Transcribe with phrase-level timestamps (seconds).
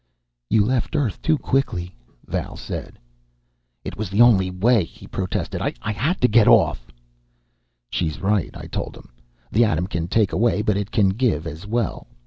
[0.49, 1.93] "You left Earth too quickly,"
[2.25, 2.97] Val said.
[3.85, 5.61] "It was the only way," he protested.
[5.61, 6.87] "I had to get off"
[7.91, 9.09] "She's right," I told him.
[9.51, 12.07] "The atom can take away, but it can give as well.